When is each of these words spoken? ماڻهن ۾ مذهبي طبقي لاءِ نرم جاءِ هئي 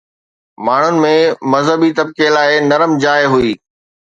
ماڻهن 0.69 0.95
۾ 1.03 1.11
مذهبي 1.55 1.89
طبقي 2.01 2.27
لاءِ 2.39 2.49
نرم 2.73 2.91
جاءِ 3.07 3.21
هئي 3.35 3.51